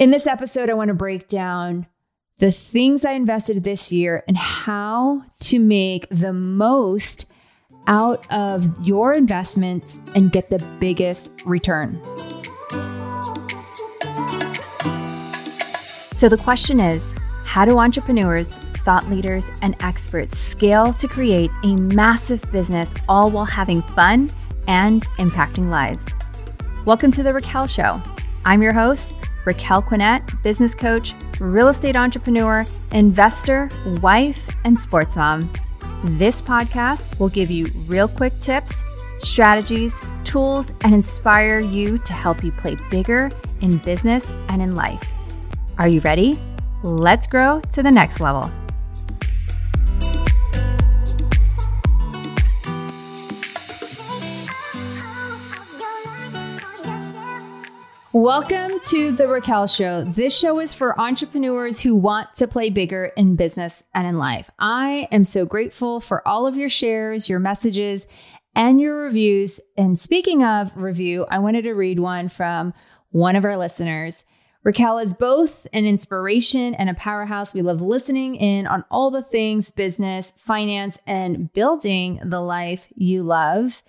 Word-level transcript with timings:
In 0.00 0.10
this 0.10 0.26
episode, 0.26 0.70
I 0.70 0.72
want 0.72 0.88
to 0.88 0.94
break 0.94 1.28
down 1.28 1.86
the 2.38 2.50
things 2.50 3.04
I 3.04 3.12
invested 3.12 3.64
this 3.64 3.92
year 3.92 4.24
and 4.26 4.34
how 4.34 5.24
to 5.40 5.58
make 5.58 6.08
the 6.08 6.32
most 6.32 7.26
out 7.86 8.26
of 8.32 8.66
your 8.82 9.12
investments 9.12 10.00
and 10.14 10.32
get 10.32 10.48
the 10.48 10.58
biggest 10.80 11.30
return. 11.44 12.00
So, 16.16 16.30
the 16.30 16.40
question 16.42 16.80
is 16.80 17.04
how 17.44 17.66
do 17.66 17.78
entrepreneurs, 17.78 18.48
thought 18.48 19.06
leaders, 19.10 19.50
and 19.60 19.76
experts 19.80 20.38
scale 20.38 20.94
to 20.94 21.08
create 21.08 21.50
a 21.62 21.76
massive 21.76 22.42
business 22.50 22.90
all 23.06 23.30
while 23.30 23.44
having 23.44 23.82
fun 23.82 24.30
and 24.66 25.06
impacting 25.18 25.68
lives? 25.68 26.06
Welcome 26.86 27.10
to 27.10 27.22
The 27.22 27.34
Raquel 27.34 27.66
Show. 27.66 28.00
I'm 28.46 28.62
your 28.62 28.72
host, 28.72 29.12
Raquel 29.44 29.82
Quinet, 29.82 30.42
business 30.42 30.74
coach, 30.74 31.14
real 31.38 31.68
estate 31.68 31.96
entrepreneur, 31.96 32.64
investor, 32.92 33.70
wife, 34.00 34.48
and 34.64 34.78
sports 34.78 35.16
mom. 35.16 35.50
This 36.04 36.40
podcast 36.40 37.18
will 37.18 37.28
give 37.28 37.50
you 37.50 37.66
real 37.86 38.08
quick 38.08 38.38
tips, 38.38 38.82
strategies, 39.18 39.98
tools, 40.24 40.72
and 40.82 40.94
inspire 40.94 41.58
you 41.58 41.98
to 41.98 42.12
help 42.12 42.42
you 42.42 42.52
play 42.52 42.76
bigger 42.90 43.30
in 43.60 43.78
business 43.78 44.30
and 44.48 44.62
in 44.62 44.74
life. 44.74 45.02
Are 45.78 45.88
you 45.88 46.00
ready? 46.00 46.38
Let's 46.82 47.26
grow 47.26 47.60
to 47.72 47.82
the 47.82 47.90
next 47.90 48.20
level. 48.20 48.50
Welcome 58.12 58.80
to 58.86 59.12
The 59.12 59.28
Raquel 59.28 59.68
Show. 59.68 60.02
This 60.02 60.36
show 60.36 60.58
is 60.58 60.74
for 60.74 61.00
entrepreneurs 61.00 61.80
who 61.80 61.94
want 61.94 62.34
to 62.34 62.48
play 62.48 62.68
bigger 62.68 63.12
in 63.16 63.36
business 63.36 63.84
and 63.94 64.04
in 64.04 64.18
life. 64.18 64.50
I 64.58 65.06
am 65.12 65.22
so 65.22 65.46
grateful 65.46 66.00
for 66.00 66.26
all 66.26 66.44
of 66.44 66.56
your 66.56 66.68
shares, 66.68 67.28
your 67.28 67.38
messages, 67.38 68.08
and 68.52 68.80
your 68.80 68.96
reviews. 68.96 69.60
And 69.78 69.96
speaking 69.96 70.42
of 70.42 70.76
review, 70.76 71.24
I 71.30 71.38
wanted 71.38 71.62
to 71.62 71.72
read 71.72 72.00
one 72.00 72.26
from 72.26 72.74
one 73.10 73.36
of 73.36 73.44
our 73.44 73.56
listeners. 73.56 74.24
Raquel 74.64 74.98
is 74.98 75.14
both 75.14 75.68
an 75.72 75.86
inspiration 75.86 76.74
and 76.74 76.90
a 76.90 76.94
powerhouse. 76.94 77.54
We 77.54 77.62
love 77.62 77.80
listening 77.80 78.34
in 78.34 78.66
on 78.66 78.84
all 78.90 79.12
the 79.12 79.22
things 79.22 79.70
business, 79.70 80.32
finance, 80.36 80.98
and 81.06 81.52
building 81.52 82.18
the 82.24 82.40
life 82.40 82.88
you 82.92 83.22
love. 83.22 83.84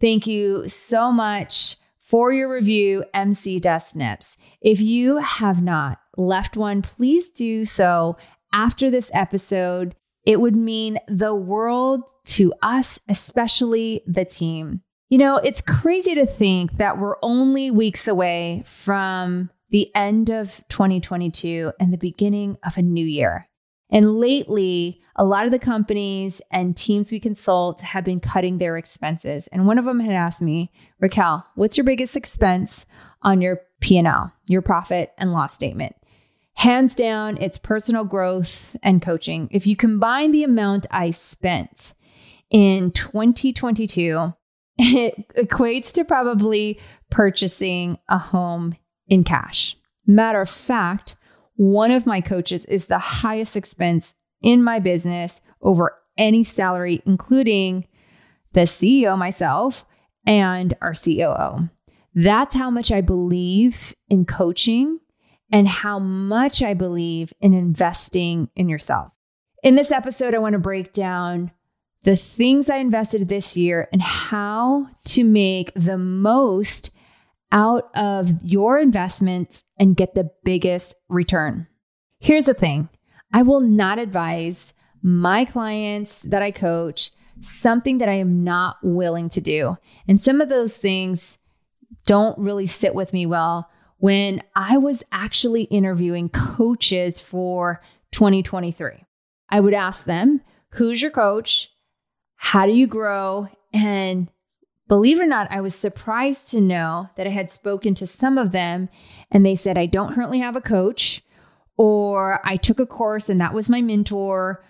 Thank 0.00 0.26
you 0.26 0.66
so 0.66 1.12
much 1.12 1.76
for 2.06 2.32
your 2.32 2.52
review, 2.52 3.04
MC 3.12 3.58
Dustnips. 3.58 4.36
If 4.60 4.80
you 4.80 5.18
have 5.18 5.60
not 5.60 5.98
left 6.16 6.56
one, 6.56 6.80
please 6.80 7.30
do 7.32 7.64
so 7.64 8.16
after 8.52 8.90
this 8.90 9.10
episode. 9.12 9.96
It 10.24 10.40
would 10.40 10.54
mean 10.54 10.98
the 11.08 11.34
world 11.34 12.08
to 12.26 12.54
us, 12.62 13.00
especially 13.08 14.02
the 14.06 14.24
team. 14.24 14.82
You 15.10 15.18
know, 15.18 15.36
it's 15.38 15.60
crazy 15.60 16.14
to 16.14 16.26
think 16.26 16.78
that 16.78 16.98
we're 16.98 17.16
only 17.22 17.72
weeks 17.72 18.06
away 18.06 18.62
from 18.66 19.50
the 19.70 19.90
end 19.94 20.30
of 20.30 20.62
2022 20.68 21.72
and 21.80 21.92
the 21.92 21.98
beginning 21.98 22.56
of 22.64 22.76
a 22.76 22.82
new 22.82 23.04
year. 23.04 23.45
And 23.90 24.16
lately, 24.16 25.00
a 25.14 25.24
lot 25.24 25.46
of 25.46 25.50
the 25.50 25.58
companies 25.58 26.42
and 26.50 26.76
teams 26.76 27.10
we 27.10 27.20
consult 27.20 27.80
have 27.80 28.04
been 28.04 28.20
cutting 28.20 28.58
their 28.58 28.76
expenses. 28.76 29.46
And 29.48 29.66
one 29.66 29.78
of 29.78 29.84
them 29.84 30.00
had 30.00 30.14
asked 30.14 30.42
me, 30.42 30.72
Raquel, 31.00 31.46
what's 31.54 31.76
your 31.76 31.84
biggest 31.84 32.16
expense 32.16 32.84
on 33.22 33.40
your 33.40 33.60
P&L, 33.80 34.32
your 34.46 34.62
profit 34.62 35.12
and 35.18 35.32
loss 35.32 35.54
statement? 35.54 35.94
Hands 36.54 36.94
down, 36.94 37.38
it's 37.40 37.58
personal 37.58 38.04
growth 38.04 38.76
and 38.82 39.02
coaching. 39.02 39.48
If 39.50 39.66
you 39.66 39.76
combine 39.76 40.32
the 40.32 40.44
amount 40.44 40.86
I 40.90 41.10
spent 41.10 41.94
in 42.50 42.92
2022, 42.92 44.34
it 44.78 45.28
equates 45.36 45.92
to 45.94 46.04
probably 46.04 46.80
purchasing 47.10 47.98
a 48.08 48.18
home 48.18 48.76
in 49.06 49.22
cash. 49.22 49.76
Matter 50.06 50.40
of 50.40 50.48
fact, 50.48 51.16
one 51.56 51.90
of 51.90 52.06
my 52.06 52.20
coaches 52.20 52.64
is 52.66 52.86
the 52.86 52.98
highest 52.98 53.56
expense 53.56 54.14
in 54.42 54.62
my 54.62 54.78
business 54.78 55.40
over 55.60 55.98
any 56.16 56.44
salary, 56.44 57.02
including 57.04 57.86
the 58.52 58.62
CEO, 58.62 59.18
myself, 59.18 59.84
and 60.26 60.74
our 60.80 60.94
COO. 60.94 61.68
That's 62.14 62.54
how 62.54 62.70
much 62.70 62.90
I 62.90 63.00
believe 63.00 63.94
in 64.08 64.24
coaching 64.24 65.00
and 65.52 65.68
how 65.68 65.98
much 65.98 66.62
I 66.62 66.74
believe 66.74 67.32
in 67.40 67.52
investing 67.52 68.48
in 68.56 68.68
yourself. 68.68 69.12
In 69.62 69.74
this 69.74 69.92
episode, 69.92 70.34
I 70.34 70.38
want 70.38 70.54
to 70.54 70.58
break 70.58 70.92
down 70.92 71.50
the 72.02 72.16
things 72.16 72.70
I 72.70 72.76
invested 72.76 73.28
this 73.28 73.56
year 73.56 73.88
and 73.92 74.00
how 74.00 74.88
to 75.06 75.24
make 75.24 75.72
the 75.74 75.98
most 75.98 76.90
out 77.52 77.90
of 77.94 78.32
your 78.42 78.78
investments 78.78 79.62
and 79.78 79.96
get 79.96 80.14
the 80.14 80.30
biggest 80.44 80.94
return. 81.08 81.66
Here's 82.20 82.46
the 82.46 82.54
thing 82.54 82.88
I 83.32 83.42
will 83.42 83.60
not 83.60 83.98
advise 83.98 84.74
my 85.02 85.44
clients 85.44 86.22
that 86.22 86.42
I 86.42 86.50
coach 86.50 87.10
something 87.40 87.98
that 87.98 88.08
I 88.08 88.14
am 88.14 88.44
not 88.44 88.78
willing 88.82 89.28
to 89.30 89.40
do. 89.40 89.76
And 90.08 90.20
some 90.20 90.40
of 90.40 90.48
those 90.48 90.78
things 90.78 91.38
don't 92.06 92.38
really 92.38 92.66
sit 92.66 92.94
with 92.94 93.12
me 93.12 93.26
well. 93.26 93.70
When 93.98 94.42
I 94.54 94.78
was 94.78 95.04
actually 95.12 95.62
interviewing 95.64 96.28
coaches 96.28 97.20
for 97.20 97.80
2023, 98.12 99.04
I 99.50 99.60
would 99.60 99.74
ask 99.74 100.06
them, 100.06 100.42
Who's 100.70 101.00
your 101.00 101.10
coach? 101.10 101.70
How 102.36 102.66
do 102.66 102.72
you 102.72 102.86
grow? 102.86 103.48
And 103.72 104.30
Believe 104.88 105.18
it 105.18 105.24
or 105.24 105.26
not, 105.26 105.50
I 105.50 105.60
was 105.60 105.74
surprised 105.74 106.50
to 106.50 106.60
know 106.60 107.10
that 107.16 107.26
I 107.26 107.30
had 107.30 107.50
spoken 107.50 107.94
to 107.94 108.06
some 108.06 108.38
of 108.38 108.52
them 108.52 108.88
and 109.30 109.44
they 109.44 109.56
said, 109.56 109.76
I 109.76 109.86
don't 109.86 110.14
currently 110.14 110.38
have 110.38 110.54
a 110.54 110.60
coach, 110.60 111.22
or 111.76 112.40
I 112.44 112.56
took 112.56 112.78
a 112.78 112.86
course 112.86 113.28
and 113.28 113.40
that 113.40 113.52
was 113.52 113.68
my 113.68 113.82
mentor, 113.82 114.64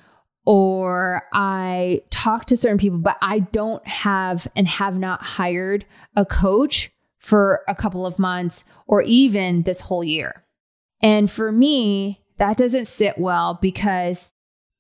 or 0.47 1.25
I 1.33 2.03
talked 2.11 2.49
to 2.49 2.57
certain 2.57 2.79
people, 2.79 2.99
but 2.99 3.19
I 3.21 3.41
don't 3.41 3.87
have 3.87 4.49
and 4.57 4.67
have 4.67 4.97
not 4.97 5.23
hired 5.23 5.85
a 6.15 6.25
coach 6.25 6.91
for 7.19 7.63
a 7.69 7.75
couple 7.75 8.07
of 8.07 8.19
months 8.19 8.65
or 8.87 9.03
even 9.03 9.63
this 9.63 9.83
whole 9.83 10.05
year. 10.05 10.45
And 11.03 11.31
for 11.31 11.53
me, 11.53 12.23
that 12.39 12.57
doesn't 12.57 12.89
sit 12.89 13.19
well 13.19 13.59
because 13.61 14.33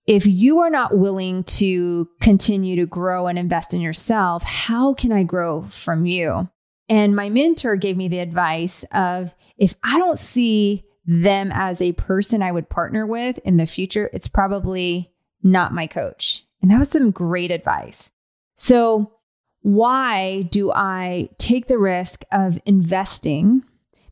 if 0.06 0.26
you 0.26 0.60
are 0.60 0.70
not 0.70 0.96
willing 0.96 1.42
to 1.44 2.08
continue 2.20 2.76
to 2.76 2.86
grow 2.86 3.26
and 3.26 3.38
invest 3.38 3.74
in 3.74 3.80
yourself, 3.80 4.44
how 4.44 4.94
can 4.94 5.10
I 5.10 5.24
grow 5.24 5.62
from 5.64 6.06
you? 6.06 6.48
And 6.88 7.16
my 7.16 7.28
mentor 7.28 7.74
gave 7.76 7.96
me 7.96 8.06
the 8.06 8.20
advice 8.20 8.84
of 8.92 9.34
if 9.58 9.74
I 9.82 9.98
don't 9.98 10.18
see 10.18 10.84
them 11.04 11.50
as 11.52 11.82
a 11.82 11.92
person 11.92 12.42
I 12.42 12.52
would 12.52 12.68
partner 12.68 13.06
with 13.06 13.38
in 13.38 13.56
the 13.56 13.66
future, 13.66 14.10
it's 14.12 14.28
probably 14.28 15.12
not 15.42 15.74
my 15.74 15.86
coach. 15.86 16.44
And 16.62 16.70
that 16.70 16.78
was 16.78 16.90
some 16.90 17.10
great 17.10 17.50
advice. 17.50 18.10
So, 18.56 19.12
why 19.62 20.42
do 20.42 20.70
I 20.70 21.28
take 21.38 21.66
the 21.66 21.78
risk 21.78 22.22
of 22.30 22.60
investing? 22.66 23.64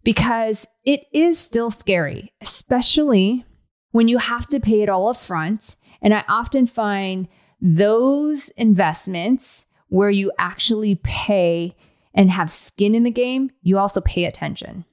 Because 0.03 0.67
it 0.85 1.05
is 1.13 1.39
still 1.39 1.71
scary, 1.71 2.33
especially 2.41 3.45
when 3.93 4.09
you 4.09 4.19
have 4.19 4.49
to 4.49 4.59
pay 4.59 4.83
it 4.83 4.89
all 4.89 5.09
up 5.09 5.17
front 5.17 5.77
and 6.03 6.15
I 6.15 6.25
often 6.29 6.67
find 6.67 7.29
those 7.61 8.49
investments 8.51 9.67
where 9.89 10.11
you 10.11 10.33
actually 10.39 10.97
pay 10.97 11.77
and 12.15 12.31
have 12.31 12.51
skin 12.51 12.95
in 12.95 13.03
the 13.03 13.11
game, 13.11 13.51
you 13.63 13.79
also 13.79 14.01
pay 14.01 14.25
attention. 14.25 14.85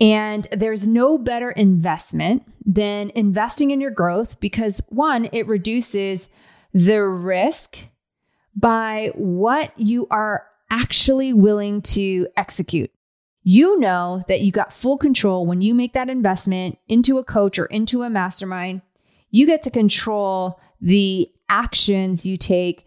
And 0.00 0.46
there's 0.52 0.86
no 0.86 1.16
better 1.16 1.50
investment 1.50 2.42
than 2.64 3.10
investing 3.14 3.70
in 3.70 3.80
your 3.80 3.90
growth 3.90 4.40
because 4.40 4.82
one, 4.88 5.28
it 5.32 5.46
reduces 5.46 6.28
the 6.74 7.02
risk 7.02 7.78
by 8.54 9.12
what 9.14 9.72
you 9.78 10.06
are 10.10 10.46
actually 10.70 11.32
willing 11.32 11.80
to 11.80 12.26
execute. 12.36 12.90
You 13.42 13.78
know 13.78 14.24
that 14.26 14.40
you 14.40 14.50
got 14.50 14.72
full 14.72 14.98
control 14.98 15.46
when 15.46 15.60
you 15.60 15.74
make 15.74 15.92
that 15.92 16.10
investment 16.10 16.78
into 16.88 17.18
a 17.18 17.24
coach 17.24 17.58
or 17.58 17.66
into 17.66 18.02
a 18.02 18.10
mastermind 18.10 18.82
you 19.30 19.46
get 19.46 19.62
to 19.62 19.70
control 19.70 20.60
the 20.80 21.30
actions 21.48 22.26
you 22.26 22.36
take 22.36 22.86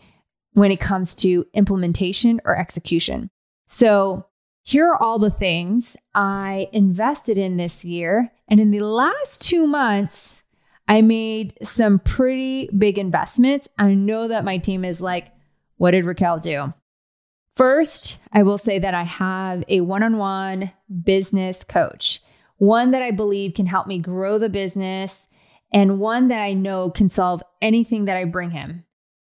when 0.53 0.71
it 0.71 0.79
comes 0.79 1.15
to 1.15 1.45
implementation 1.53 2.41
or 2.45 2.57
execution. 2.57 3.29
So, 3.67 4.25
here 4.63 4.87
are 4.87 5.01
all 5.01 5.17
the 5.17 5.31
things 5.31 5.97
I 6.13 6.67
invested 6.73 7.39
in 7.39 7.57
this 7.57 7.83
year. 7.83 8.31
And 8.47 8.59
in 8.59 8.69
the 8.69 8.81
last 8.81 9.41
two 9.41 9.65
months, 9.65 10.43
I 10.87 11.01
made 11.01 11.57
some 11.63 11.97
pretty 11.97 12.69
big 12.77 12.99
investments. 12.99 13.67
I 13.79 13.95
know 13.95 14.27
that 14.27 14.43
my 14.43 14.57
team 14.57 14.85
is 14.85 15.01
like, 15.01 15.31
what 15.77 15.91
did 15.91 16.05
Raquel 16.05 16.37
do? 16.37 16.73
First, 17.55 18.19
I 18.31 18.43
will 18.43 18.59
say 18.59 18.77
that 18.77 18.93
I 18.93 19.03
have 19.03 19.63
a 19.69 19.81
one 19.81 20.03
on 20.03 20.17
one 20.17 20.71
business 21.03 21.63
coach 21.63 22.21
one 22.59 22.91
that 22.91 23.01
I 23.01 23.11
believe 23.11 23.55
can 23.55 23.65
help 23.65 23.87
me 23.87 23.99
grow 23.99 24.37
the 24.37 24.49
business, 24.49 25.27
and 25.71 25.99
one 25.99 26.27
that 26.29 26.41
I 26.41 26.53
know 26.53 26.89
can 26.89 27.09
solve 27.09 27.43
anything 27.61 28.05
that 28.05 28.17
I 28.17 28.25
bring 28.25 28.51
him. 28.51 28.85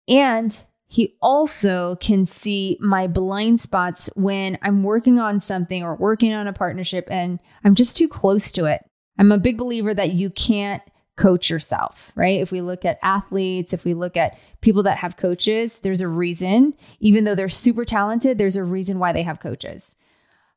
And 0.07 0.65
he 0.88 1.15
also 1.21 1.97
can 1.97 2.25
see 2.25 2.77
my 2.80 3.07
blind 3.07 3.62
spots 3.62 4.09
when 4.15 4.57
I'm 4.62 4.83
working 4.83 5.19
on 5.19 5.39
something 5.39 5.83
or 5.83 5.95
working 5.95 6.33
on 6.33 6.47
a 6.47 6.53
partnership 6.53 7.07
and 7.12 7.39
I'm 7.63 7.75
just 7.75 7.95
too 7.95 8.07
close 8.07 8.51
to 8.53 8.65
it. 8.65 8.83
I'm 9.18 9.31
a 9.31 9.38
big 9.38 9.57
believer 9.57 9.94
that 9.94 10.13
you 10.13 10.30
can't 10.31 10.81
coach 11.15 11.50
yourself, 11.50 12.12
right? 12.15 12.39
If 12.39 12.51
we 12.51 12.62
look 12.62 12.86
at 12.86 12.97
athletes, 13.03 13.74
if 13.74 13.83
we 13.83 13.94
look 13.94 14.18
at 14.18 14.39
people 14.62 14.83
that 14.83 14.97
have 14.97 15.18
coaches, 15.18 15.80
there's 15.80 16.01
a 16.01 16.07
reason, 16.07 16.74
even 17.00 17.25
though 17.25 17.36
they're 17.36 17.50
super 17.50 17.86
talented, 17.86 18.38
there's 18.38 18.57
a 18.57 18.63
reason 18.63 18.97
why 18.97 19.12
they 19.12 19.24
have 19.24 19.39
coaches. 19.39 19.95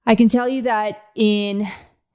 I 0.06 0.14
can 0.14 0.28
tell 0.28 0.48
you 0.48 0.62
that 0.62 1.02
in 1.14 1.66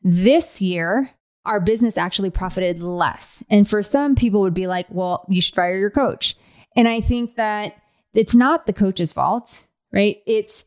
this 0.02 0.62
year, 0.62 1.12
our 1.48 1.60
business 1.60 1.98
actually 1.98 2.30
profited 2.30 2.82
less. 2.82 3.44
And 3.50 3.68
for 3.68 3.82
some 3.82 4.16
people 4.16 4.42
would 4.42 4.54
be 4.54 4.68
like, 4.68 4.86
well, 4.90 5.26
you 5.30 5.42
should 5.42 5.56
fire 5.56 5.78
your 5.78 5.90
coach. 5.90 6.36
And 6.76 6.88
I 6.88 7.02
think 7.02 7.36
that 7.38 7.76
it's 8.14 8.36
not 8.36 8.68
the 8.68 8.74
coach's 8.74 9.12
fault, 9.14 9.64
right? 9.92 10.18
It's 10.28 10.66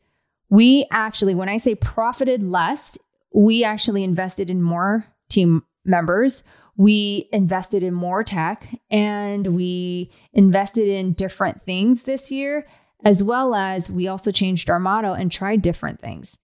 we 0.48 0.86
actually, 0.90 1.34
when 1.34 1.48
I 1.48 1.58
say 1.58 1.74
profited 1.74 2.42
less, 2.42 2.98
we 3.32 3.62
actually 3.62 4.02
invested 4.02 4.50
in 4.50 4.62
more 4.62 5.06
team 5.28 5.62
members. 5.84 6.42
We 6.76 7.28
invested 7.32 7.82
in 7.82 7.94
more 7.94 8.24
tech 8.24 8.66
and 8.90 9.46
we 9.48 10.10
invested 10.32 10.88
in 10.88 11.12
different 11.12 11.62
things 11.62 12.04
this 12.04 12.30
year, 12.30 12.66
as 13.04 13.22
well 13.22 13.54
as 13.54 13.90
we 13.90 14.08
also 14.08 14.30
changed 14.30 14.70
our 14.70 14.80
model 14.80 15.14
and 15.14 15.30
tried 15.30 15.62
different 15.62 16.00
things. 16.00 16.38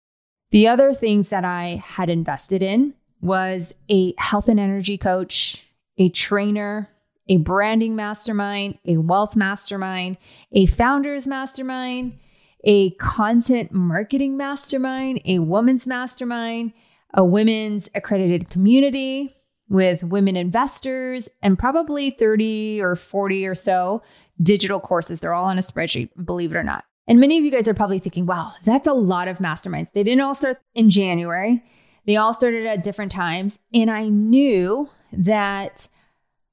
The 0.50 0.68
other 0.68 0.92
things 0.92 1.30
that 1.30 1.44
I 1.44 1.82
had 1.84 2.08
invested 2.08 2.62
in 2.62 2.94
was 3.20 3.74
a 3.88 4.14
health 4.18 4.48
and 4.48 4.60
energy 4.60 4.98
coach, 4.98 5.64
a 5.98 6.08
trainer, 6.10 6.90
a 7.28 7.38
branding 7.38 7.96
mastermind, 7.96 8.78
a 8.84 8.98
wealth 8.98 9.36
mastermind, 9.36 10.16
a 10.52 10.66
founders 10.66 11.26
mastermind, 11.26 12.18
a 12.64 12.90
content 12.92 13.72
marketing 13.72 14.36
mastermind, 14.36 15.20
a 15.24 15.38
women's 15.38 15.86
mastermind, 15.86 16.72
a 17.14 17.24
women's 17.24 17.88
accredited 17.94 18.50
community 18.50 19.32
with 19.68 20.04
women 20.04 20.36
investors, 20.36 21.28
and 21.42 21.58
probably 21.58 22.10
30 22.10 22.80
or 22.80 22.94
40 22.94 23.46
or 23.46 23.54
so 23.54 24.02
digital 24.40 24.78
courses. 24.78 25.20
They're 25.20 25.34
all 25.34 25.46
on 25.46 25.58
a 25.58 25.62
spreadsheet, 25.62 26.10
believe 26.24 26.52
it 26.52 26.56
or 26.56 26.62
not. 26.62 26.84
And 27.08 27.20
many 27.20 27.38
of 27.38 27.44
you 27.44 27.50
guys 27.50 27.68
are 27.68 27.74
probably 27.74 27.98
thinking, 27.98 28.26
wow, 28.26 28.52
that's 28.64 28.88
a 28.88 28.92
lot 28.92 29.28
of 29.28 29.38
masterminds. 29.38 29.92
They 29.92 30.02
didn't 30.02 30.20
all 30.20 30.34
start 30.34 30.58
in 30.74 30.90
January, 30.90 31.64
they 32.06 32.16
all 32.16 32.32
started 32.32 32.66
at 32.66 32.82
different 32.82 33.12
times. 33.12 33.58
And 33.74 33.90
I 33.90 34.08
knew 34.08 34.88
that 35.12 35.88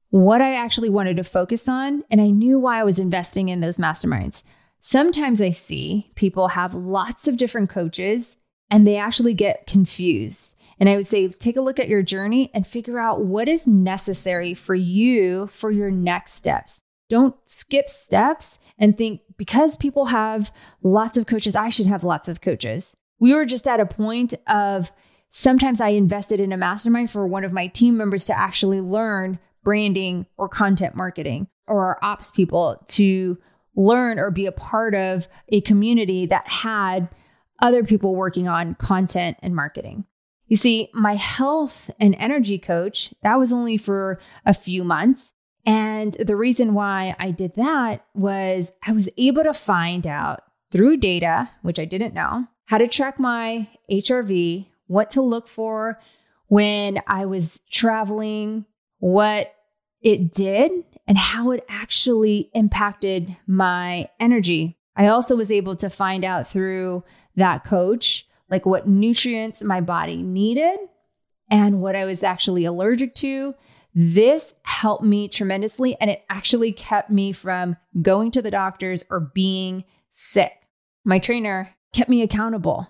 what 0.09 0.41
I 0.41 0.55
actually 0.55 0.89
wanted 0.89 1.17
to 1.17 1.23
focus 1.23 1.67
on, 1.67 2.03
and 2.11 2.21
I 2.21 2.29
knew 2.29 2.59
why 2.59 2.79
I 2.79 2.83
was 2.83 2.99
investing 2.99 3.49
in 3.49 3.61
those 3.61 3.77
masterminds. 3.77 4.43
Sometimes 4.81 5.41
I 5.41 5.49
see 5.49 6.11
people 6.15 6.49
have 6.49 6.75
lots 6.75 7.27
of 7.27 7.37
different 7.37 7.69
coaches 7.69 8.35
and 8.69 8.85
they 8.85 8.97
actually 8.97 9.33
get 9.33 9.65
confused. 9.65 10.55
And 10.79 10.89
I 10.89 10.97
would 10.97 11.07
say, 11.07 11.27
take 11.29 11.55
a 11.55 11.61
look 11.61 11.79
at 11.79 11.87
your 11.87 12.03
journey 12.03 12.51
and 12.53 12.67
figure 12.67 12.99
out 12.99 13.23
what 13.23 13.47
is 13.47 13.67
necessary 13.67 14.53
for 14.53 14.75
you 14.75 15.47
for 15.47 15.71
your 15.71 15.89
next 15.89 16.33
steps. 16.33 16.81
Don't 17.09 17.35
skip 17.45 17.87
steps 17.87 18.57
and 18.77 18.97
think 18.97 19.21
because 19.37 19.77
people 19.77 20.05
have 20.05 20.51
lots 20.81 21.17
of 21.17 21.27
coaches, 21.27 21.55
I 21.55 21.69
should 21.69 21.87
have 21.87 22.03
lots 22.03 22.27
of 22.27 22.41
coaches. 22.41 22.95
We 23.19 23.33
were 23.33 23.45
just 23.45 23.67
at 23.67 23.79
a 23.79 23.85
point 23.85 24.33
of 24.47 24.91
sometimes 25.33 25.81
I 25.81 25.89
invested 25.89 26.39
in 26.39 26.53
a 26.53 26.57
mastermind 26.57 27.09
for 27.09 27.27
one 27.27 27.43
of 27.43 27.51
my 27.51 27.65
team 27.67 27.97
members 27.97 28.25
to 28.25 28.37
actually 28.37 28.79
learn 28.79 29.39
branding 29.63 30.27
or 30.37 30.47
content 30.47 30.95
marketing 30.95 31.47
or 31.67 31.83
our 31.85 31.99
ops 32.03 32.29
people 32.29 32.83
to 32.89 33.37
learn 33.75 34.19
or 34.19 34.29
be 34.29 34.45
a 34.45 34.51
part 34.51 34.93
of 34.93 35.27
a 35.49 35.59
community 35.61 36.27
that 36.27 36.47
had 36.47 37.09
other 37.59 37.83
people 37.83 38.15
working 38.15 38.47
on 38.47 38.75
content 38.75 39.37
and 39.41 39.55
marketing. 39.55 40.05
You 40.47 40.55
see, 40.55 40.89
my 40.93 41.15
health 41.15 41.89
and 41.99 42.15
energy 42.19 42.59
coach, 42.59 43.11
that 43.23 43.39
was 43.39 43.51
only 43.51 43.77
for 43.77 44.19
a 44.45 44.53
few 44.53 44.83
months. 44.83 45.33
And 45.65 46.13
the 46.13 46.35
reason 46.35 46.75
why 46.75 47.15
I 47.17 47.31
did 47.31 47.55
that 47.55 48.05
was 48.13 48.73
I 48.85 48.91
was 48.91 49.09
able 49.17 49.43
to 49.43 49.53
find 49.53 50.05
out 50.05 50.43
through 50.69 50.97
data, 50.97 51.49
which 51.63 51.79
I 51.79 51.85
didn't 51.85 52.13
know, 52.13 52.47
how 52.65 52.77
to 52.77 52.87
track 52.87 53.19
my 53.19 53.69
HRV, 53.89 54.67
what 54.93 55.09
to 55.11 55.21
look 55.21 55.47
for 55.47 55.99
when 56.47 57.01
I 57.07 57.25
was 57.25 57.61
traveling, 57.71 58.65
what 58.99 59.53
it 60.01 60.31
did, 60.31 60.71
and 61.07 61.17
how 61.17 61.51
it 61.51 61.65
actually 61.67 62.51
impacted 62.53 63.35
my 63.47 64.07
energy. 64.19 64.77
I 64.95 65.07
also 65.07 65.35
was 65.35 65.51
able 65.51 65.75
to 65.77 65.89
find 65.89 66.23
out 66.23 66.47
through 66.47 67.03
that 67.35 67.63
coach, 67.63 68.27
like 68.49 68.65
what 68.65 68.87
nutrients 68.87 69.63
my 69.63 69.81
body 69.81 70.21
needed 70.21 70.77
and 71.49 71.81
what 71.81 71.95
I 71.95 72.05
was 72.05 72.23
actually 72.23 72.65
allergic 72.65 73.15
to 73.15 73.55
this 73.95 74.55
helped 74.63 75.03
me 75.03 75.27
tremendously 75.27 75.95
and 75.99 76.09
it 76.09 76.23
actually 76.29 76.71
kept 76.71 77.09
me 77.09 77.31
from 77.31 77.77
going 78.01 78.31
to 78.31 78.41
the 78.41 78.51
doctors 78.51 79.03
or 79.09 79.19
being 79.19 79.83
sick. 80.11 80.51
My 81.05 81.19
trainer 81.19 81.69
kept 81.93 82.09
me 82.09 82.21
accountable. 82.21 82.87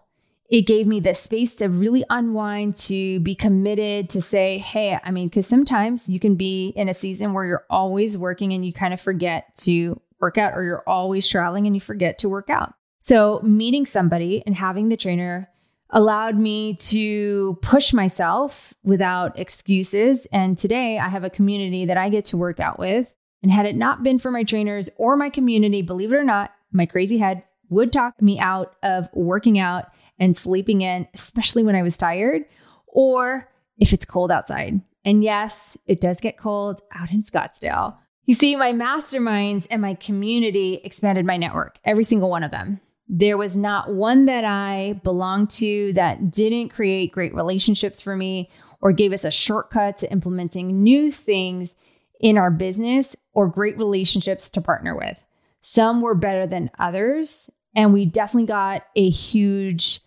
It 0.49 0.67
gave 0.67 0.85
me 0.85 0.99
the 0.99 1.13
space 1.13 1.55
to 1.55 1.67
really 1.67 2.03
unwind, 2.09 2.75
to 2.75 3.19
be 3.21 3.33
committed, 3.33 4.09
to 4.11 4.21
say, 4.21 4.57
hey, 4.57 4.99
I 5.03 5.11
mean, 5.11 5.27
because 5.27 5.47
sometimes 5.47 6.09
you 6.09 6.19
can 6.19 6.35
be 6.35 6.73
in 6.75 6.89
a 6.89 6.93
season 6.93 7.33
where 7.33 7.45
you're 7.45 7.65
always 7.69 8.17
working 8.17 8.53
and 8.53 8.65
you 8.65 8.73
kind 8.73 8.93
of 8.93 9.01
forget 9.01 9.55
to 9.61 9.99
work 10.19 10.37
out, 10.37 10.53
or 10.53 10.63
you're 10.63 10.83
always 10.87 11.27
traveling 11.27 11.65
and 11.65 11.75
you 11.75 11.79
forget 11.79 12.19
to 12.19 12.29
work 12.29 12.49
out. 12.49 12.73
So, 12.99 13.39
meeting 13.41 13.85
somebody 13.85 14.43
and 14.45 14.55
having 14.55 14.89
the 14.89 14.97
trainer 14.97 15.49
allowed 15.89 16.37
me 16.37 16.73
to 16.73 17.57
push 17.61 17.93
myself 17.93 18.73
without 18.83 19.37
excuses. 19.37 20.25
And 20.31 20.57
today 20.57 20.97
I 20.97 21.07
have 21.07 21.23
a 21.23 21.29
community 21.29 21.85
that 21.85 21.97
I 21.97 22.09
get 22.09 22.25
to 22.25 22.37
work 22.37 22.59
out 22.59 22.79
with. 22.79 23.15
And 23.41 23.51
had 23.51 23.65
it 23.65 23.75
not 23.75 24.03
been 24.03 24.17
for 24.17 24.31
my 24.31 24.43
trainers 24.43 24.89
or 24.97 25.15
my 25.15 25.29
community, 25.29 25.81
believe 25.81 26.11
it 26.11 26.15
or 26.15 26.23
not, 26.23 26.51
my 26.71 26.85
crazy 26.85 27.19
head 27.19 27.43
would 27.69 27.91
talk 27.91 28.21
me 28.21 28.39
out 28.39 28.75
of 28.83 29.09
working 29.13 29.59
out 29.59 29.85
and 30.19 30.35
sleeping 30.37 30.81
in, 30.81 31.07
especially 31.13 31.63
when 31.63 31.75
I 31.75 31.81
was 31.81 31.97
tired 31.97 32.43
or 32.87 33.49
if 33.77 33.93
it's 33.93 34.05
cold 34.05 34.31
outside. 34.31 34.81
And 35.05 35.23
yes, 35.23 35.75
it 35.85 35.99
does 35.99 36.21
get 36.21 36.37
cold 36.37 36.81
out 36.93 37.11
in 37.11 37.23
Scottsdale. 37.23 37.97
You 38.25 38.33
see, 38.33 38.55
my 38.55 38.71
masterminds 38.71 39.67
and 39.69 39.81
my 39.81 39.95
community 39.95 40.79
expanded 40.83 41.25
my 41.25 41.35
network, 41.35 41.77
every 41.83 42.05
single 42.05 42.29
one 42.29 42.43
of 42.43 42.51
them. 42.51 42.79
There 43.09 43.37
was 43.37 43.57
not 43.57 43.93
one 43.93 44.25
that 44.25 44.45
I 44.45 45.01
belonged 45.03 45.49
to 45.51 45.91
that 45.93 46.31
didn't 46.31 46.69
create 46.69 47.11
great 47.11 47.33
relationships 47.33 48.01
for 48.01 48.15
me 48.15 48.49
or 48.79 48.93
gave 48.93 49.11
us 49.11 49.25
a 49.25 49.31
shortcut 49.31 49.97
to 49.97 50.11
implementing 50.11 50.83
new 50.83 51.11
things 51.11 51.75
in 52.21 52.37
our 52.37 52.49
business 52.49 53.15
or 53.33 53.47
great 53.47 53.77
relationships 53.77 54.49
to 54.51 54.61
partner 54.61 54.95
with. 54.95 55.23
Some 55.65 56.01
were 56.01 56.13
better 56.13 56.45
than 56.45 56.69
others, 56.77 57.49
and 57.73 57.93
we 57.93 58.05
definitely 58.05 58.47
got 58.47 58.83
a 58.97 59.09
huge 59.09 60.01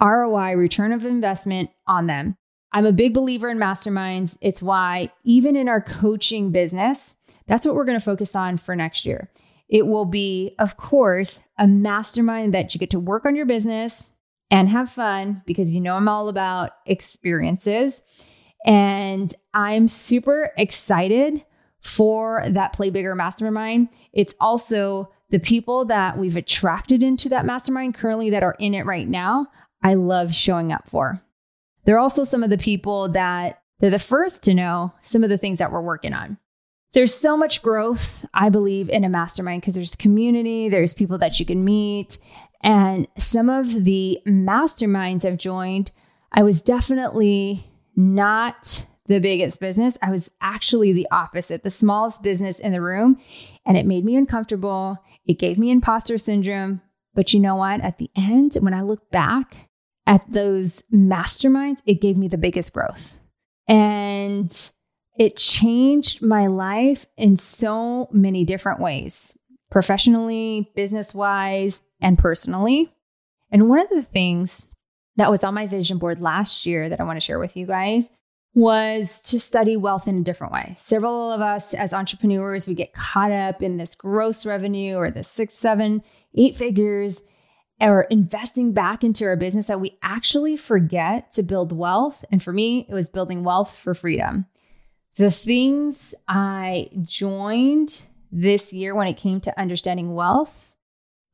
ROI, 0.00 0.54
return 0.54 0.90
of 0.90 1.04
investment 1.04 1.68
on 1.86 2.06
them. 2.06 2.36
I'm 2.72 2.86
a 2.86 2.94
big 2.94 3.12
believer 3.12 3.50
in 3.50 3.58
masterminds. 3.58 4.38
It's 4.40 4.62
why, 4.62 5.12
even 5.22 5.54
in 5.54 5.68
our 5.68 5.82
coaching 5.82 6.50
business, 6.50 7.14
that's 7.46 7.66
what 7.66 7.74
we're 7.74 7.84
going 7.84 7.98
to 7.98 8.04
focus 8.04 8.34
on 8.34 8.56
for 8.56 8.74
next 8.74 9.04
year. 9.04 9.30
It 9.68 9.86
will 9.86 10.06
be, 10.06 10.54
of 10.58 10.78
course, 10.78 11.40
a 11.58 11.66
mastermind 11.66 12.54
that 12.54 12.74
you 12.74 12.78
get 12.78 12.90
to 12.90 12.98
work 12.98 13.26
on 13.26 13.36
your 13.36 13.46
business 13.46 14.08
and 14.50 14.70
have 14.70 14.90
fun 14.90 15.42
because 15.44 15.74
you 15.74 15.82
know 15.82 15.96
I'm 15.96 16.08
all 16.08 16.30
about 16.30 16.70
experiences. 16.86 18.00
And 18.64 19.34
I'm 19.52 19.88
super 19.88 20.52
excited 20.56 21.44
for 21.82 22.44
that 22.48 22.72
Play 22.72 22.90
Bigger 22.90 23.14
Mastermind. 23.14 23.88
It's 24.12 24.34
also 24.40 25.10
the 25.30 25.38
people 25.38 25.84
that 25.86 26.18
we've 26.18 26.36
attracted 26.36 27.02
into 27.02 27.28
that 27.28 27.44
mastermind 27.44 27.94
currently 27.94 28.30
that 28.30 28.42
are 28.42 28.56
in 28.58 28.74
it 28.74 28.86
right 28.86 29.08
now. 29.08 29.48
I 29.82 29.94
love 29.94 30.34
showing 30.34 30.72
up 30.72 30.88
for. 30.88 31.20
They're 31.84 31.98
also 31.98 32.24
some 32.24 32.42
of 32.42 32.50
the 32.50 32.58
people 32.58 33.08
that 33.10 33.60
they're 33.80 33.90
the 33.90 33.98
first 33.98 34.44
to 34.44 34.54
know 34.54 34.92
some 35.00 35.24
of 35.24 35.30
the 35.30 35.38
things 35.38 35.58
that 35.58 35.72
we're 35.72 35.82
working 35.82 36.14
on 36.14 36.38
there's 36.92 37.14
so 37.14 37.36
much 37.36 37.62
growth, 37.62 38.24
I 38.34 38.50
believe, 38.50 38.88
in 38.90 39.04
a 39.04 39.08
mastermind 39.08 39.62
because 39.62 39.74
there's 39.74 39.96
community, 39.96 40.68
there's 40.68 40.94
people 40.94 41.18
that 41.18 41.40
you 41.40 41.46
can 41.46 41.64
meet. 41.64 42.18
And 42.62 43.08
some 43.16 43.48
of 43.48 43.84
the 43.84 44.20
masterminds 44.26 45.24
I've 45.24 45.38
joined, 45.38 45.90
I 46.32 46.42
was 46.42 46.62
definitely 46.62 47.66
not 47.96 48.86
the 49.06 49.18
biggest 49.18 49.60
business. 49.60 49.98
I 50.00 50.10
was 50.10 50.30
actually 50.40 50.92
the 50.92 51.08
opposite, 51.10 51.62
the 51.62 51.70
smallest 51.70 52.22
business 52.22 52.60
in 52.60 52.72
the 52.72 52.80
room. 52.80 53.18
And 53.66 53.76
it 53.76 53.86
made 53.86 54.04
me 54.04 54.16
uncomfortable. 54.16 54.98
It 55.26 55.38
gave 55.38 55.58
me 55.58 55.70
imposter 55.70 56.18
syndrome. 56.18 56.80
But 57.14 57.34
you 57.34 57.40
know 57.40 57.56
what? 57.56 57.80
At 57.80 57.98
the 57.98 58.10
end, 58.16 58.54
when 58.54 58.74
I 58.74 58.82
look 58.82 59.10
back 59.10 59.68
at 60.06 60.30
those 60.32 60.82
masterminds, 60.92 61.82
it 61.86 62.00
gave 62.00 62.16
me 62.16 62.28
the 62.28 62.38
biggest 62.38 62.72
growth 62.72 63.12
And 63.68 64.70
it 65.16 65.36
changed 65.36 66.22
my 66.22 66.46
life 66.46 67.06
in 67.16 67.36
so 67.36 68.08
many 68.12 68.44
different 68.44 68.80
ways 68.80 69.34
professionally, 69.70 70.70
business 70.76 71.14
wise, 71.14 71.80
and 71.98 72.18
personally. 72.18 72.92
And 73.50 73.70
one 73.70 73.80
of 73.80 73.88
the 73.88 74.02
things 74.02 74.66
that 75.16 75.30
was 75.30 75.44
on 75.44 75.54
my 75.54 75.66
vision 75.66 75.96
board 75.96 76.20
last 76.20 76.66
year 76.66 76.90
that 76.90 77.00
I 77.00 77.04
want 77.04 77.16
to 77.16 77.20
share 77.20 77.38
with 77.38 77.56
you 77.56 77.66
guys 77.66 78.10
was 78.54 79.22
to 79.22 79.40
study 79.40 79.76
wealth 79.76 80.06
in 80.06 80.18
a 80.18 80.22
different 80.22 80.52
way. 80.52 80.74
Several 80.76 81.32
of 81.32 81.40
us 81.40 81.72
as 81.72 81.92
entrepreneurs, 81.92 82.66
we 82.66 82.74
get 82.74 82.92
caught 82.92 83.32
up 83.32 83.62
in 83.62 83.78
this 83.78 83.94
gross 83.94 84.44
revenue 84.44 84.96
or 84.96 85.10
the 85.10 85.24
six, 85.24 85.54
seven, 85.54 86.02
eight 86.34 86.54
figures 86.56 87.22
or 87.80 88.02
investing 88.02 88.72
back 88.72 89.02
into 89.02 89.24
our 89.24 89.36
business 89.36 89.66
that 89.66 89.80
we 89.80 89.98
actually 90.02 90.56
forget 90.56 91.32
to 91.32 91.42
build 91.42 91.72
wealth. 91.72 92.24
And 92.30 92.42
for 92.42 92.52
me, 92.52 92.86
it 92.88 92.94
was 92.94 93.08
building 93.08 93.42
wealth 93.42 93.76
for 93.76 93.94
freedom. 93.94 94.46
The 95.16 95.30
things 95.30 96.14
I 96.28 96.88
joined 97.02 98.04
this 98.30 98.72
year 98.72 98.94
when 98.94 99.08
it 99.08 99.16
came 99.16 99.40
to 99.40 99.60
understanding 99.60 100.14
wealth, 100.14 100.71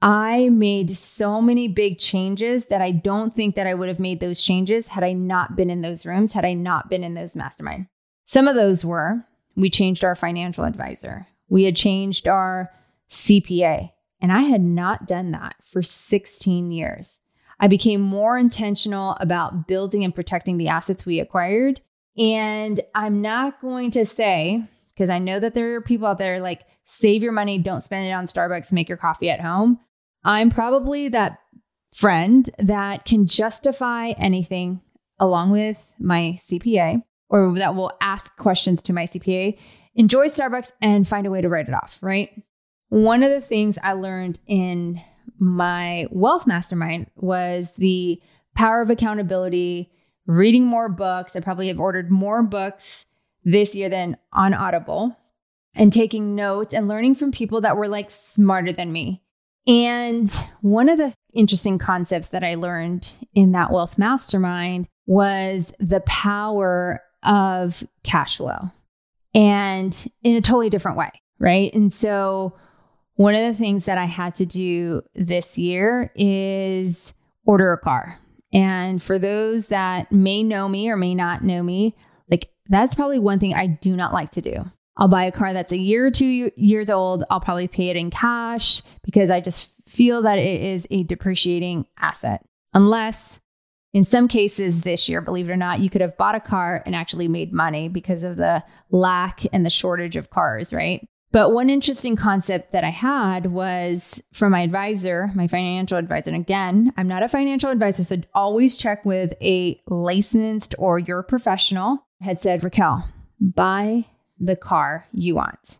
I 0.00 0.48
made 0.50 0.90
so 0.90 1.42
many 1.42 1.66
big 1.66 1.98
changes 1.98 2.66
that 2.66 2.80
I 2.80 2.92
don't 2.92 3.34
think 3.34 3.56
that 3.56 3.66
I 3.66 3.74
would 3.74 3.88
have 3.88 3.98
made 3.98 4.20
those 4.20 4.42
changes 4.42 4.88
had 4.88 5.02
I 5.02 5.12
not 5.12 5.56
been 5.56 5.70
in 5.70 5.80
those 5.80 6.06
rooms, 6.06 6.32
had 6.32 6.44
I 6.44 6.52
not 6.54 6.88
been 6.88 7.02
in 7.02 7.14
those 7.14 7.34
mastermind. 7.34 7.86
Some 8.26 8.46
of 8.46 8.54
those 8.54 8.84
were 8.84 9.24
we 9.56 9.68
changed 9.68 10.04
our 10.04 10.14
financial 10.14 10.64
advisor. 10.64 11.26
We 11.48 11.64
had 11.64 11.74
changed 11.74 12.28
our 12.28 12.70
CPA. 13.10 13.90
And 14.20 14.32
I 14.32 14.42
had 14.42 14.62
not 14.62 15.06
done 15.06 15.32
that 15.32 15.56
for 15.62 15.82
16 15.82 16.70
years. 16.70 17.18
I 17.60 17.66
became 17.66 18.00
more 18.00 18.38
intentional 18.38 19.16
about 19.20 19.66
building 19.66 20.04
and 20.04 20.14
protecting 20.14 20.58
the 20.58 20.68
assets 20.68 21.04
we 21.04 21.18
acquired. 21.18 21.80
And 22.16 22.80
I'm 22.94 23.20
not 23.20 23.60
going 23.60 23.90
to 23.92 24.06
say, 24.06 24.62
because 24.94 25.10
I 25.10 25.18
know 25.18 25.40
that 25.40 25.54
there 25.54 25.74
are 25.74 25.80
people 25.80 26.06
out 26.06 26.18
there 26.18 26.40
like, 26.40 26.62
save 26.84 27.22
your 27.22 27.32
money, 27.32 27.58
don't 27.58 27.82
spend 27.82 28.06
it 28.06 28.12
on 28.12 28.26
Starbucks, 28.26 28.72
make 28.72 28.88
your 28.88 28.98
coffee 28.98 29.30
at 29.30 29.40
home. 29.40 29.80
I'm 30.28 30.50
probably 30.50 31.08
that 31.08 31.40
friend 31.90 32.48
that 32.58 33.06
can 33.06 33.26
justify 33.26 34.10
anything 34.10 34.82
along 35.18 35.52
with 35.52 35.90
my 35.98 36.36
CPA 36.36 37.02
or 37.30 37.54
that 37.54 37.74
will 37.74 37.92
ask 38.02 38.36
questions 38.36 38.82
to 38.82 38.92
my 38.92 39.06
CPA, 39.06 39.58
enjoy 39.94 40.26
Starbucks 40.26 40.72
and 40.82 41.08
find 41.08 41.26
a 41.26 41.30
way 41.30 41.40
to 41.40 41.48
write 41.48 41.66
it 41.66 41.74
off, 41.74 41.98
right? 42.02 42.30
One 42.90 43.22
of 43.22 43.30
the 43.30 43.40
things 43.40 43.78
I 43.82 43.94
learned 43.94 44.38
in 44.46 45.00
my 45.38 46.06
wealth 46.10 46.46
mastermind 46.46 47.06
was 47.16 47.76
the 47.76 48.20
power 48.54 48.82
of 48.82 48.90
accountability, 48.90 49.90
reading 50.26 50.66
more 50.66 50.90
books. 50.90 51.36
I 51.36 51.40
probably 51.40 51.68
have 51.68 51.80
ordered 51.80 52.10
more 52.10 52.42
books 52.42 53.06
this 53.44 53.74
year 53.74 53.88
than 53.88 54.18
on 54.34 54.52
Audible 54.52 55.16
and 55.74 55.90
taking 55.90 56.34
notes 56.34 56.74
and 56.74 56.86
learning 56.86 57.14
from 57.14 57.32
people 57.32 57.62
that 57.62 57.78
were 57.78 57.88
like 57.88 58.10
smarter 58.10 58.74
than 58.74 58.92
me. 58.92 59.22
And 59.68 60.28
one 60.62 60.88
of 60.88 60.96
the 60.96 61.12
interesting 61.34 61.78
concepts 61.78 62.28
that 62.28 62.42
I 62.42 62.54
learned 62.54 63.12
in 63.34 63.52
that 63.52 63.70
wealth 63.70 63.98
mastermind 63.98 64.88
was 65.06 65.72
the 65.78 66.00
power 66.00 67.02
of 67.22 67.86
cash 68.02 68.38
flow 68.38 68.70
and 69.34 70.06
in 70.22 70.36
a 70.36 70.40
totally 70.40 70.70
different 70.70 70.96
way. 70.96 71.10
Right. 71.38 71.72
And 71.74 71.92
so 71.92 72.56
one 73.14 73.34
of 73.34 73.40
the 73.42 73.54
things 73.54 73.84
that 73.84 73.98
I 73.98 74.06
had 74.06 74.34
to 74.36 74.46
do 74.46 75.02
this 75.14 75.58
year 75.58 76.12
is 76.16 77.12
order 77.44 77.72
a 77.72 77.78
car. 77.78 78.18
And 78.52 79.02
for 79.02 79.18
those 79.18 79.68
that 79.68 80.10
may 80.10 80.42
know 80.42 80.68
me 80.68 80.88
or 80.88 80.96
may 80.96 81.14
not 81.14 81.44
know 81.44 81.62
me, 81.62 81.94
like 82.30 82.48
that's 82.68 82.94
probably 82.94 83.18
one 83.18 83.38
thing 83.38 83.54
I 83.54 83.66
do 83.66 83.94
not 83.94 84.12
like 84.12 84.30
to 84.30 84.40
do. 84.40 84.70
I'll 84.98 85.08
buy 85.08 85.24
a 85.24 85.32
car 85.32 85.52
that's 85.52 85.72
a 85.72 85.78
year 85.78 86.06
or 86.06 86.10
two 86.10 86.50
years 86.56 86.90
old. 86.90 87.24
I'll 87.30 87.40
probably 87.40 87.68
pay 87.68 87.88
it 87.88 87.96
in 87.96 88.10
cash 88.10 88.82
because 89.02 89.30
I 89.30 89.40
just 89.40 89.70
feel 89.88 90.22
that 90.22 90.38
it 90.38 90.60
is 90.60 90.86
a 90.90 91.04
depreciating 91.04 91.86
asset. 91.98 92.44
Unless 92.74 93.38
in 93.94 94.04
some 94.04 94.28
cases 94.28 94.82
this 94.82 95.08
year, 95.08 95.20
believe 95.20 95.48
it 95.48 95.52
or 95.52 95.56
not, 95.56 95.80
you 95.80 95.88
could 95.88 96.00
have 96.00 96.16
bought 96.18 96.34
a 96.34 96.40
car 96.40 96.82
and 96.84 96.94
actually 96.94 97.28
made 97.28 97.52
money 97.52 97.88
because 97.88 98.22
of 98.22 98.36
the 98.36 98.62
lack 98.90 99.42
and 99.52 99.64
the 99.64 99.70
shortage 99.70 100.16
of 100.16 100.30
cars, 100.30 100.74
right? 100.74 101.08
But 101.30 101.52
one 101.52 101.70
interesting 101.70 102.16
concept 102.16 102.72
that 102.72 102.84
I 102.84 102.90
had 102.90 103.46
was 103.46 104.22
from 104.32 104.52
my 104.52 104.62
advisor, 104.62 105.30
my 105.34 105.46
financial 105.46 105.98
advisor. 105.98 106.30
And 106.30 106.40
again, 106.40 106.92
I'm 106.96 107.08
not 107.08 107.22
a 107.22 107.28
financial 107.28 107.70
advisor, 107.70 108.04
so 108.04 108.16
always 108.34 108.76
check 108.76 109.04
with 109.04 109.34
a 109.42 109.80
licensed 109.86 110.74
or 110.78 110.98
your 110.98 111.22
professional. 111.22 112.06
Had 112.20 112.40
said, 112.40 112.64
Raquel, 112.64 113.08
buy 113.40 114.06
the 114.40 114.56
car 114.56 115.06
you 115.12 115.34
want. 115.34 115.78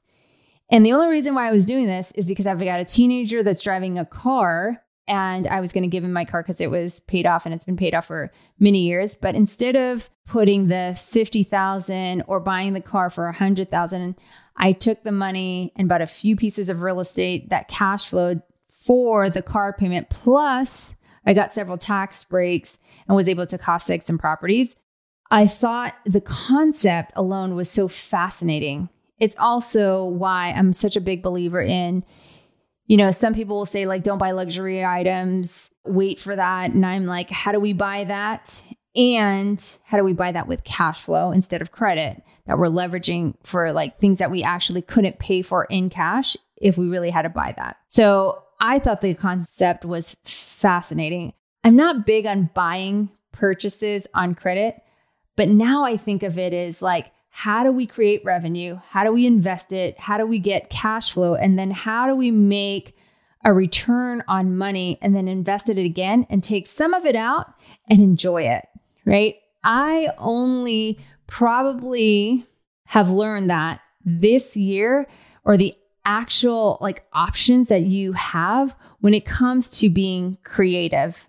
And 0.71 0.85
the 0.85 0.93
only 0.93 1.09
reason 1.09 1.35
why 1.35 1.49
I 1.49 1.53
was 1.53 1.67
doing 1.67 1.87
this 1.87 2.13
is 2.13 2.27
because 2.27 2.47
I've 2.47 2.61
got 2.61 2.81
a 2.81 2.85
teenager 2.85 3.43
that's 3.43 3.63
driving 3.63 3.99
a 3.99 4.05
car 4.05 4.83
and 5.07 5.47
I 5.47 5.61
was 5.61 5.73
going 5.73 5.83
to 5.83 5.89
give 5.89 6.05
him 6.05 6.13
my 6.13 6.27
car 6.27 6.43
because 6.43 6.61
it 6.61 6.71
was 6.71 7.01
paid 7.01 7.25
off 7.25 7.47
and 7.47 7.55
it's 7.55 7.65
been 7.65 7.79
paid 7.79 7.95
off 7.95 8.07
for 8.07 8.31
many 8.59 8.83
years. 8.83 9.15
But 9.15 9.35
instead 9.35 9.75
of 9.75 10.11
putting 10.27 10.69
the 10.69 11.01
50,000 11.03 12.23
or 12.27 12.41
buying 12.41 12.75
the 12.75 12.83
car 12.83 13.09
for 13.09 13.27
a 13.27 13.33
hundred 13.33 13.71
thousand, 13.71 14.17
I 14.57 14.73
took 14.73 15.03
the 15.03 15.13
money 15.13 15.73
and 15.77 15.89
bought 15.89 16.03
a 16.03 16.07
few 16.07 16.37
pieces 16.37 16.69
of 16.69 16.83
real 16.83 17.01
estate 17.01 17.49
that 17.49 17.69
cash 17.69 18.07
flowed 18.07 18.43
for 18.71 19.31
the 19.31 19.43
car 19.43 19.73
payment. 19.73 20.11
Plus, 20.11 20.95
I 21.25 21.33
got 21.33 21.53
several 21.53 21.79
tax 21.79 22.23
breaks 22.25 22.79
and 23.07 23.17
was 23.17 23.29
able 23.29 23.47
to 23.47 23.59
cost 23.59 23.89
seg 23.89 24.03
some 24.03 24.19
properties. 24.19 24.77
I 25.31 25.47
thought 25.47 25.95
the 26.05 26.21
concept 26.21 27.13
alone 27.17 27.55
was 27.55 27.71
so 27.71 27.89
fascinating. 27.89 28.89
It's 29.19 29.37
also 29.39 30.05
why 30.05 30.53
I'm 30.53 30.73
such 30.73 30.97
a 30.97 31.01
big 31.01 31.23
believer 31.23 31.61
in, 31.61 32.05
you 32.87 32.97
know, 32.97 33.11
some 33.11 33.35
people 33.35 33.57
will 33.57 33.67
say, 33.67 33.87
like, 33.87 34.03
don't 34.03 34.19
buy 34.19 34.31
luxury 34.31 34.85
items, 34.85 35.69
wait 35.85 36.19
for 36.19 36.35
that. 36.35 36.71
And 36.71 36.87
I'm 36.87 37.05
like, 37.07 37.31
how 37.31 37.53
do 37.53 37.61
we 37.61 37.73
buy 37.73 38.05
that? 38.05 38.63
And 38.97 39.79
how 39.85 39.99
do 39.99 40.05
we 40.05 40.15
buy 40.15 40.33
that 40.33 40.49
with 40.49 40.65
cash 40.65 41.03
flow 41.03 41.31
instead 41.31 41.61
of 41.61 41.73
credit 41.73 42.23
that 42.47 42.59
we're 42.59 42.69
leveraging 42.69 43.35
for 43.45 43.73
like 43.73 44.01
things 44.01 44.19
that 44.19 44.31
we 44.31 44.43
actually 44.43 44.83
couldn't 44.83 45.19
pay 45.19 45.43
for 45.43 45.65
in 45.67 45.91
cash 45.91 46.37
if 46.57 46.79
we 46.79 46.89
really 46.89 47.11
had 47.11 47.23
to 47.23 47.29
buy 47.29 47.55
that? 47.59 47.77
So 47.89 48.43
I 48.61 48.79
thought 48.79 49.03
the 49.03 49.15
concept 49.15 49.85
was 49.85 50.17
fascinating. 50.25 51.35
I'm 51.63 51.77
not 51.77 52.07
big 52.07 52.27
on 52.27 52.51
buying 52.55 53.11
purchases 53.33 54.07
on 54.15 54.35
credit, 54.35 54.81
but 55.39 55.49
now 55.49 55.85
I 55.85 55.97
think 55.97 56.23
of 56.23 56.37
it 56.37 56.53
as 56.53 56.83
like, 56.83 57.13
how 57.31 57.65
do 57.65 57.73
we 57.73 57.87
create 57.87 58.23
revenue? 58.25 58.79
How 58.89 59.05
do 59.05 59.13
we 59.13 59.27
invest 59.27 59.73
it? 59.73 59.99
How 59.99 60.19
do 60.19 60.27
we 60.27 60.39
get 60.39 60.69
cash 60.69 61.13
flow? 61.13 61.35
And 61.35 61.59
then 61.59 61.71
how 61.71 62.07
do 62.07 62.15
we 62.15 62.31
make 62.31 62.95
a 63.43 63.55
return 63.55 64.23
on 64.29 64.59
money 64.59 64.99
and 65.01 65.17
then 65.17 65.29
invest 65.29 65.71
it 65.71 65.79
again 65.79 66.27
and 66.29 66.43
take 66.43 66.67
some 66.67 66.93
of 66.93 67.07
it 67.07 67.17
out 67.17 67.55
and 67.89 68.01
enjoy 68.01 68.43
it? 68.43 68.67
right? 69.09 69.37
I 69.65 70.11
only 70.19 71.01
probably 71.27 72.47
have 72.85 73.11
learned 73.11 73.51
that 73.51 73.81
this 74.05 74.57
year 74.57 75.09
or 75.45 75.57
the 75.57 75.75
actual 76.05 76.79
like 76.81 77.05
options 77.13 77.69
that 77.69 77.83
you 77.83 78.13
have 78.13 78.77
when 79.01 79.15
it 79.15 79.25
comes 79.25 79.79
to 79.81 79.89
being 79.89 80.37
creative. 80.45 81.29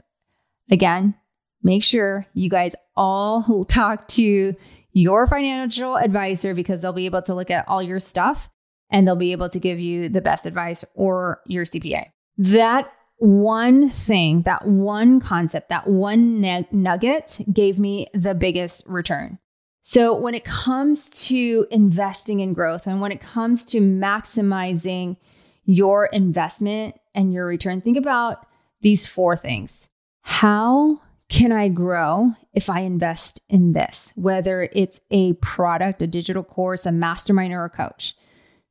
Again, 0.70 1.16
make 1.64 1.84
sure 1.84 2.26
you 2.34 2.50
guys 2.50 2.76
all 2.96 3.66
talk 3.70 4.08
to 4.10 4.56
your 4.92 5.28
financial 5.28 5.98
advisor 5.98 6.54
because 6.54 6.82
they'll 6.82 6.94
be 6.94 7.06
able 7.06 7.22
to 7.22 7.36
look 7.36 7.52
at 7.52 7.68
all 7.68 7.82
your 7.82 8.00
stuff 8.00 8.50
and 8.90 9.08
they'll 9.08 9.16
be 9.16 9.32
able 9.32 9.50
to 9.50 9.60
give 9.60 9.80
you 9.80 10.10
the 10.10 10.22
best 10.22 10.46
advice 10.46 10.84
or 10.96 11.42
your 11.46 11.64
CPA. 11.64 12.06
That 12.38 12.92
one 13.18 13.90
thing, 13.90 14.44
that 14.44 14.66
one 14.66 15.20
concept, 15.20 15.70
that 15.70 15.88
one 15.88 16.42
nugget 16.72 17.42
gave 17.52 17.78
me 17.78 18.08
the 18.14 18.34
biggest 18.34 18.88
return. 18.88 19.38
So, 19.82 20.14
when 20.14 20.36
it 20.36 20.46
comes 20.46 21.10
to 21.28 21.66
investing 21.72 22.42
in 22.42 22.54
growth 22.54 22.86
and 22.86 23.02
when 23.02 23.12
it 23.12 23.22
comes 23.22 23.66
to 23.68 23.82
maximizing 23.82 25.18
your 25.66 26.06
investment 26.08 26.96
and 27.16 27.34
your 27.34 27.46
return, 27.46 27.82
think 27.82 27.98
about 27.98 28.46
these 28.82 29.08
four 29.08 29.36
things. 29.36 29.88
How 30.22 31.02
can 31.30 31.52
I 31.52 31.70
grow 31.70 32.32
if 32.54 32.70
I 32.70 32.82
invest 32.82 33.40
in 33.48 33.74
this? 33.74 34.12
Whether 34.16 34.68
it's 34.74 35.02
a 35.12 35.34
product, 35.34 36.02
a 36.02 36.08
digital 36.08 36.44
course, 36.44 36.86
a 36.86 36.92
mastermind, 36.92 37.54
or 37.54 37.64
a 37.64 37.70
coach. 37.70 38.16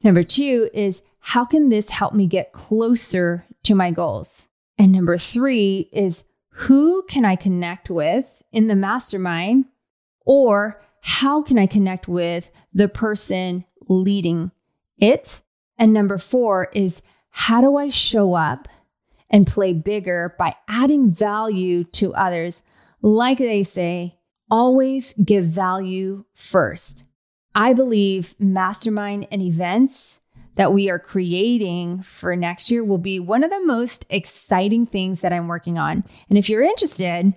Number 0.03 0.23
two 0.23 0.69
is 0.75 1.03
how 1.21 1.45
can 1.45 1.69
this 1.69 1.91
help 1.91 2.15
me 2.15 2.27
get 2.27 2.53
closer 2.53 3.47
to 3.63 3.75
my 3.75 3.91
goals? 3.91 4.47
And 4.77 4.93
number 4.93 5.19
three 5.19 5.89
is 5.93 6.25
who 6.51 7.05
can 7.09 7.25
I 7.25 7.37
connect 7.37 7.91
with 7.91 8.43
in 8.53 8.67
the 8.67 8.77
mastermind? 8.77 9.67
Or 10.27 10.83
how 11.01 11.43
can 11.43 11.59
I 11.59 11.67
connect 11.67 12.09
with 12.09 12.51
the 12.73 12.89
person 12.89 13.65
leading 13.89 14.51
it? 14.99 15.43
And 15.79 15.93
number 15.93 16.19
four 16.19 16.69
is 16.75 17.03
how 17.31 17.61
do 17.61 17.77
I 17.77 17.89
show 17.89 18.35
up 18.35 18.69
and 19.31 19.47
play 19.47 19.73
bigger 19.73 20.35
by 20.39 20.55
adding 20.69 21.11
value 21.11 21.85
to 21.85 22.15
others? 22.15 22.63
Like 23.03 23.39
they 23.39 23.63
say, 23.63 24.19
always 24.51 25.15
give 25.15 25.45
value 25.45 26.25
first. 26.35 27.05
I 27.55 27.75
believe 27.75 28.35
mastermind 28.39 29.27
and 29.31 29.43
events 29.43 30.19
that 30.57 30.73
we 30.73 30.91
are 30.91 30.99
creating 30.99 32.03
for 32.03 32.35
next 32.35 32.71
year 32.71 32.83
will 32.83 32.99
be 32.99 33.21
one 33.21 33.45
of 33.45 33.51
the 33.51 33.65
most 33.65 34.07
exciting 34.11 34.87
things 34.87 35.21
that 35.21 35.33
I'm 35.33 35.47
working 35.47 35.79
on. 35.79 36.05
And 36.29 36.37
if 36.37 36.49
you're 36.49 36.63
interested, 36.63 37.35